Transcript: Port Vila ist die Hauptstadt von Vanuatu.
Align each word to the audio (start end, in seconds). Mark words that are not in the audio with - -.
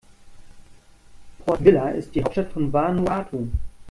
Port 1.45 1.61
Vila 1.63 1.89
ist 1.89 2.15
die 2.15 2.23
Hauptstadt 2.23 2.51
von 2.51 2.73
Vanuatu. 2.73 3.45